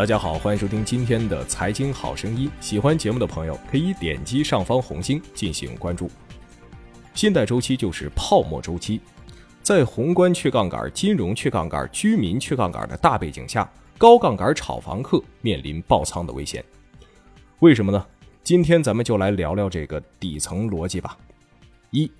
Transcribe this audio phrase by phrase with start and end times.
[0.00, 2.50] 大家好，欢迎收听今天的财经好声音。
[2.58, 6.10] 喜欢节目的朋友可以点击上方红心进行关注。
[7.12, 8.98] 信贷周期就是泡沫周期，
[9.60, 16.64] 在宏观去杠杆、金融去杠杆、居民去杠杆的大背景下，高杠杆炒房客面临爆仓的危险。
[17.58, 18.06] 为什么呢？
[18.42, 21.14] 今天咱们就来聊聊这个底层逻辑吧。
[21.90, 22.10] 一，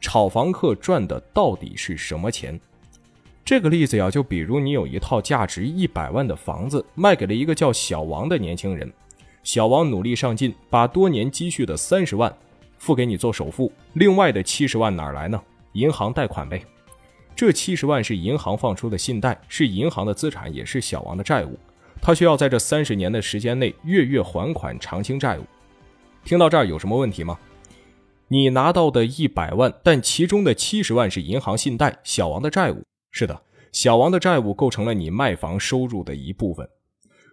[0.00, 2.60] 炒房客赚的到底是什么钱？
[3.48, 8.92] 这个例子呀，就比如你有一套价值一百万的房子，卖给了一个叫小王的年轻人。
[9.42, 12.30] 小王努力上进，把多年积蓄的三十万
[12.76, 15.40] 付给你做首付，另外的七十万哪来呢？
[15.72, 16.62] 银行贷款呗。
[17.34, 21.58] 这七十万是银行放出的信贷，是银行的资产，也是小王的债务。
[22.02, 25.44] 他需要在这三十年的时间内月月还款偿清债务。
[26.22, 27.38] 听到这儿有什么问题吗？
[28.28, 32.82] 你拿到的一百万，但其中的七十万是银行信贷，小王的债务。
[33.10, 36.68] 是的，小王的债务构成了你卖房收入的一部分。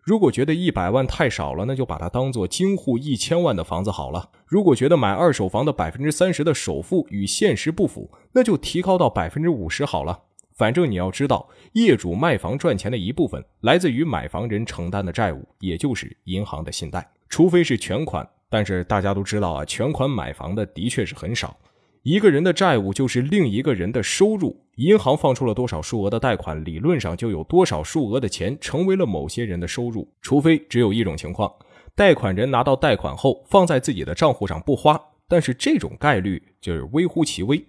[0.03, 4.29] 如果觉得一百万太少了，那就把它当做京沪一千万的房子好了。
[4.45, 10.19] 如果觉得买二手房的百分之三十的首付与现实不符，那就提高到百分之五十好了。
[10.53, 17.11] 反正你要知道，业主卖房赚钱的一部分来自于买房人承担的债务，也就是银行的信贷。
[17.27, 21.57] 除非是全款，但是大家都知道啊，全款买房的的确是很少。
[22.05, 24.55] 一个人的债务就是另一个人的收入。
[24.75, 30.07] 银行放出了多少数额的贷款，理论上就有多少数额的钱成为了某些人的收入。
[30.21, 31.51] 除非只有一种情况，
[31.95, 37.65] 贷款人拿到贷款后放在自己的账户上不花，但是这种概率就是微乎其微。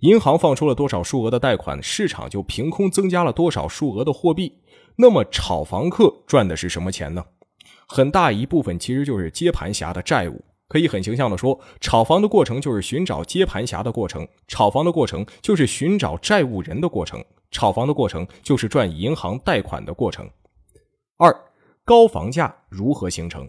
[0.00, 4.52] 银行放出了多少数额的贷款，市场就凭空增加了多少数额的货币。
[4.96, 7.24] 那么炒房客赚的是什么钱呢？
[7.88, 10.44] 很大一部分其实就是接盘侠的债务。
[10.68, 20.28] 可以很形象的说，炒房的过程就是寻找接盘侠的过程，炒房的过程就是寻找债务人的过程，炒房的过程就是赚银行贷款的过程。
[21.18, 21.34] 二，
[21.84, 23.48] 高房价如何形成？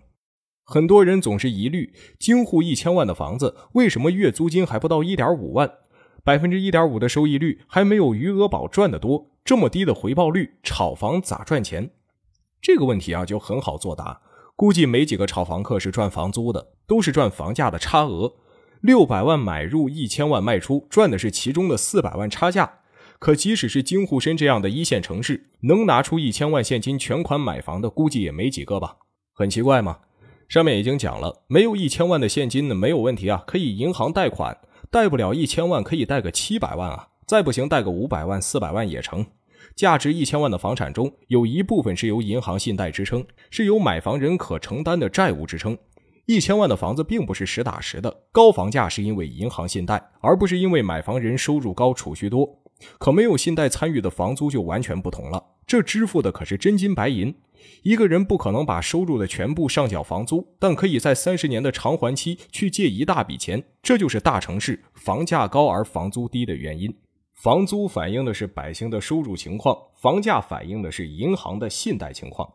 [0.64, 5.72] 很多人总是疑虑，京沪一千万的房子为什么月租金还不到一点五万，
[6.24, 11.90] 百分之一点五的收益率还没有余额宝赚的多，这么低的回报率，炒房咋赚钱？
[12.62, 14.22] 这个问题啊，就很好作答。
[14.57, 18.34] 估计没几个炒房客是赚房租的，都是赚房价的差额。
[18.81, 22.79] 六百万买入，一千万卖出，赚的是其中的四百万差价。
[23.19, 28.97] 可即使是京沪深这样的一线城市，能拿出一千万现金全款买房的，估计也没几个吧？
[29.35, 30.00] 很奇怪吗？
[30.50, 34.57] 上面已经讲了，没有一千万的现金呢，没有问题啊，可以银行贷款，
[34.89, 39.24] 贷不了一千万，可以贷个七百万啊，再不行贷个五百万、四百万也成。
[39.76, 45.78] 价值一千万的房产中有一部分是由银行信贷支撑，是由买房人可承担的债务支撑。
[46.26, 52.62] 一千万的房子并不是实打实的，高房价是因为银行信贷，而不是因为买房人收入高、储蓄多。
[53.00, 57.34] 可没有信贷参与的房租就完全不同了，这支付的可是真金白银。
[57.82, 63.64] 一个人不可能把收入的全部上缴房租，但可以在三十年的偿还期去借一大笔钱。
[63.82, 66.94] 这就是大城市房价高而房租低的原因。
[67.38, 72.52] 房租反映的是百姓的收入情况，房价反映的是银行的信贷情况。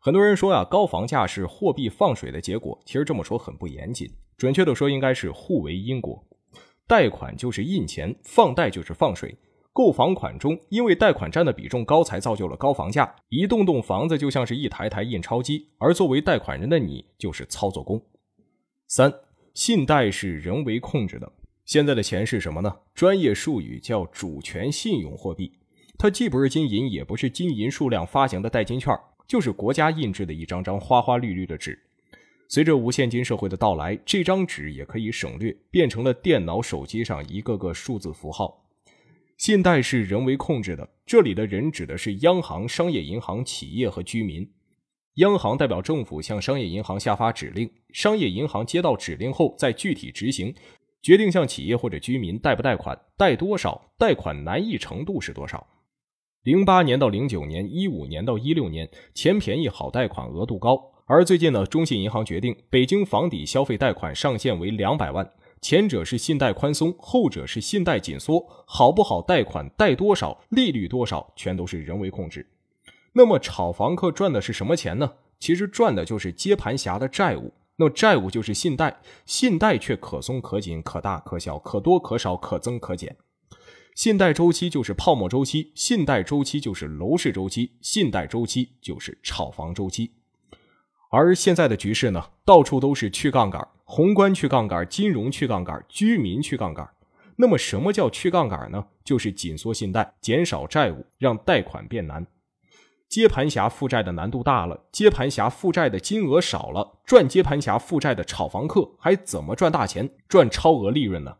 [0.00, 2.80] 很多人说呀，高房价是货币放水的结果。
[2.86, 6.24] 其实这么说很不严谨，准确的说应该是互为因果。
[6.86, 9.36] 贷款就是印钱，放贷就是放水。
[9.72, 13.12] 购房款中，因为贷款占的比重高，才造就了高房价。
[13.28, 18.00] 一栋栋房子就像是一台台印钞机，而作为贷款人的你就是操作工。
[18.86, 19.12] 三，
[19.52, 21.32] 信贷是人为控制的。
[21.64, 22.74] 现在的钱是什么呢？
[22.94, 25.52] 专业术语叫主权信用货币。
[25.96, 28.92] 它既不是金银，也不是金银数量发行的代金券，
[29.28, 31.78] 就是国家印制的一张张花花绿绿的纸。
[32.48, 38.66] 随着无现金社会的到来，这张纸也可以省略，变成了电脑、手机上一个个数字符号。
[39.38, 44.50] 信贷是人为控制的，这里的人指的是央行、商业银行、企业和居民。
[45.16, 50.54] 央行代表政府向商业银行下发指令，商业银行接到指令后再具体执行。
[51.02, 55.66] 决定向企业或者居民贷不贷款，贷多少，贷款难易程度是多少。
[56.44, 60.76] 零八年到零九年，一五年到一六年，钱便宜好贷款额度高。
[61.06, 65.28] 而最近呢，中信银行决定，北京房抵消费贷款上限为两百万，
[65.60, 68.44] 前者是信贷宽松，后者是信贷紧缩。
[68.66, 72.46] 好不好贷款，贷多少，利率多少，全都是人为控制。
[73.12, 75.12] 那么炒房客赚的是什么钱呢？
[75.38, 77.52] 其实赚的就是接盘侠的债务。
[77.82, 83.16] 那么债务就是信贷，信贷却可松可紧，可大可小，可多可少，可增可减。
[83.96, 90.12] 信贷周期就是泡沫周期，信贷周期就是楼市周期，信贷周期就是炒房周期。
[91.10, 96.88] 而现在的局势呢，到处都是去杠杆，宏观去杠杆，金融去杠杆，居民去杠杆。
[97.34, 98.86] 那么什么叫去杠杆呢？
[99.02, 102.24] 就是紧缩信贷，减少债务，让贷款变难。
[103.12, 111.36] 接盘侠负债的难度大了，接盘侠负债的金额少了，赚接盘侠负债的炒房客还怎么赚大钱、赚超额利润呢？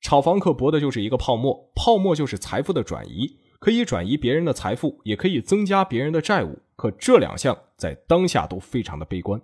[0.00, 6.60] 炒房客博的就是一个泡沫，泡沫就是财富的转移，可以转移别人的财富，也可以增加别人的债务。
[6.76, 9.42] 可这两项在当下都非常的悲观。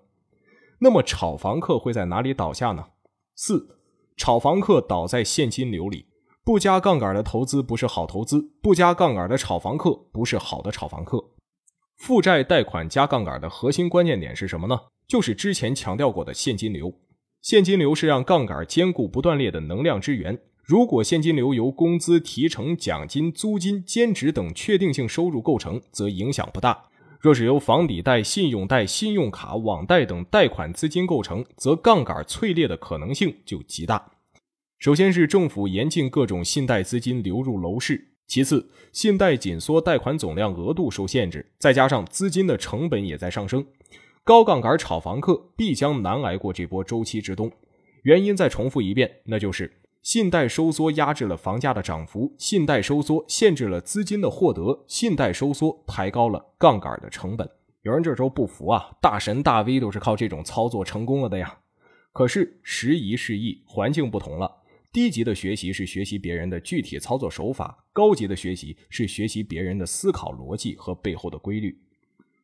[0.79, 2.85] 那么炒房客会在哪里倒下呢？
[3.35, 3.77] 四，
[4.17, 6.07] 炒房客倒在现金流里。
[6.45, 11.33] 不加杠杆的投资不是好投资，不加杠杆的炒房客不是好的炒房客。
[12.01, 14.75] 负债贷款加杠杆的核心关键点是什么呢？
[15.07, 16.95] 就是之前强调过的现金流。
[17.43, 20.39] 现金流是让杠杆坚固不断裂的能量之源。
[20.65, 26.89] 如果现金流由工资、提成、奖金、租金、兼职等确定性收入构成，则影响不大；
[27.21, 34.13] 若是由房抵贷、信用贷、信用卡、网贷等贷款资金构成，则杠杆脆裂的可能性就极大。
[34.79, 38.10] 首先是政府严禁各种信贷资金流入楼市。
[38.31, 43.67] 其次，信贷紧缩，贷款总量额度受限制，再加上资金的成本也在上升，
[44.23, 47.51] 高杠杆炒房客必将难挨过这波周期之冬。
[48.05, 57.51] 原因再重复一遍，那就是信贷收缩压制了房价的涨幅，信贷收缩限制了资金的获得，信贷收缩抬高了杠杆的成本。
[57.83, 61.59] 有人这时候不服啊，大神大 V 都是靠这种操作成功了的呀。
[62.13, 64.59] 可是时移世易，环境不同了。
[64.93, 71.79] 低级的学习是学习别人的具体操作手法，高级的学习是学习别人的思考逻辑和背后的规律。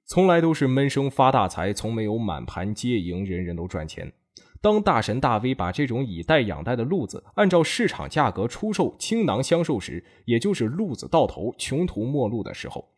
[0.04, 4.12] 从来都是闷声发大财，从没有满盘皆赢，人人都赚钱。
[4.60, 12.88] 当大神大 V 把这种以贷养贷的路子按照市场价格出售，倾囊相授时，也就是路子到头，穷途末路的时候。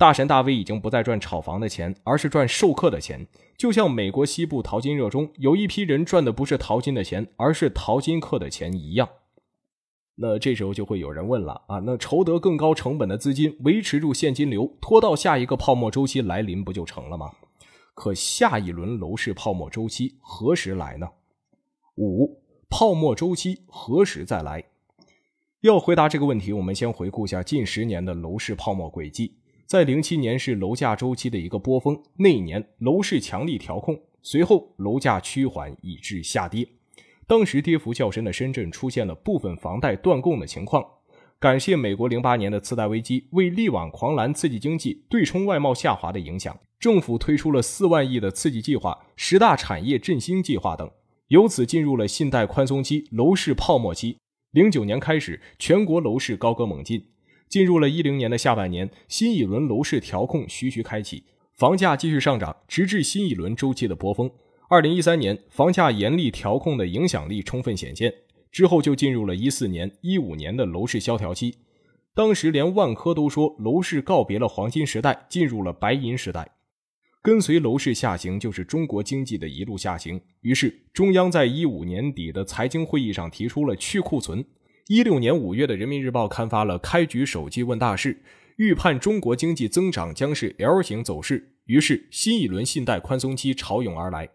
[0.00, 3.26] 大神大 V 已经不再赚炒房的钱，而是赚授课的钱。
[3.58, 9.06] 就像美国西部淘金热中有一批人赚的不是淘金的钱，而是淘金客的钱一样。
[10.14, 17.32] 那这时候就会有人问了啊，那筹得更高成本的资金，维持住现金流，拖到下一个泡沫周期来临不就成了吗？
[17.92, 21.10] 可下一轮楼市泡沫周期何时来呢？
[21.96, 24.64] 五泡沫周期何时再来？
[25.60, 29.36] 要回答这个问题，我们先回顾一下近十年的楼市泡沫轨迹。
[29.70, 36.66] 在零七年是楼价周期的一个波峰，那一年楼市强力调控，随后楼价趋缓以致下跌。
[37.24, 40.84] 当时跌幅较深的深圳出现了部分房贷断供的情况。
[41.38, 50.90] 感谢美国零八年的次贷危机为力挽狂澜、刺激经济、对冲外贸下滑的影响，政府推出了四万亿的刺激计划、十大产业振兴计划等，
[51.28, 54.16] 由此进入了信贷宽松期、楼市泡沫期。
[54.50, 57.06] 零九年开始，全国楼市高歌猛进。
[57.50, 64.30] 进入了一零年的下半年，新一轮楼市调控徐徐开启，房价继续上涨，直至新一轮周期的波峰。
[64.68, 68.14] 二零一三年，房价严厉调控的影响力充分显现，
[68.52, 71.56] 之后就进入了一四年、一五年的楼市萧条期。
[72.14, 76.52] 当时连万科都说楼市告别了黄金时代，进入了白银时代。
[77.20, 80.20] 跟随楼市下行，就是中国经济的一路下行。
[80.42, 84.44] 于是，中央在一五年底的财经会议上提出了去库存。
[84.86, 88.22] 一六年五月的《人民日报》刊发了开局手记问大事，
[88.56, 91.54] 预判中国经济增长将是 L 型走势。
[91.66, 94.28] 于是，新一轮信贷宽松期潮涌而来，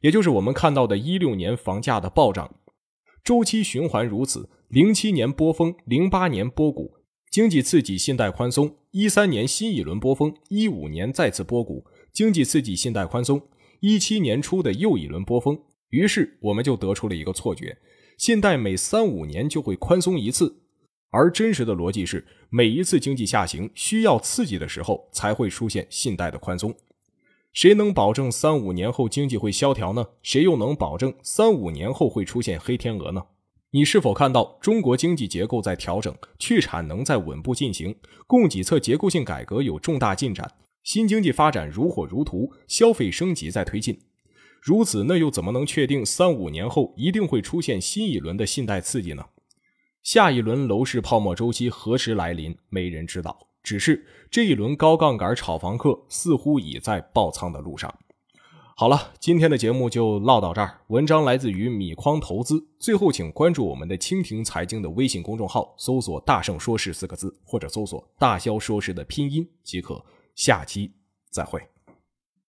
[0.00, 2.56] 也就是我们看到的一六年房价的暴涨。
[3.22, 6.96] 周期循环如此：零七年波峰，零八年波谷，
[7.30, 13.38] 经济刺激，信贷宽松；一三年新一轮波峰，一五年再次波谷，经济刺激，信贷宽松；
[13.78, 15.56] 一七年初的又一轮波峰。
[15.90, 17.78] 于是，我们就得出了一个错觉。
[18.22, 20.60] 信贷每三五年就会宽松一次，
[21.10, 26.72] 而真实的逻辑是，每一次经济下行需要刺激的时候，才会出现信贷的宽松。
[27.52, 30.06] 谁能保证三五年后经济会萧条呢？
[30.22, 33.24] 谁又能保证三五年后会出现黑天鹅呢？
[33.72, 37.96] 你是否看到中国经济结构在调整，去产能在稳步进行，
[38.28, 40.48] 供给侧结构性改革有重大进展，
[40.84, 43.98] 新经济发展如火如荼，消费升级在推进？
[44.62, 49.26] 如此，那又怎么能确定三五年后一定会出现新一轮的信贷刺激呢？
[50.04, 53.48] 下一轮楼市泡沫周期何时来临，没人知道。
[53.64, 57.92] 只是这一轮高杠杆炒房客似乎已在爆仓的路上。
[58.76, 60.78] 好了，今天的节目就唠到这儿。
[60.88, 62.64] 文章来自于米筐投资。
[62.78, 70.04] 最后，请关注我们的蜻蜓财经的微信公众号，搜索“大圣说事”四个字，或者搜索“大肖说事”的拼音即可。
[70.36, 70.92] 下期
[71.30, 71.71] 再会。